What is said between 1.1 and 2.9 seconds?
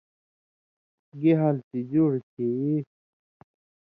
گی حال تھی جُوڑ تھی یی؟“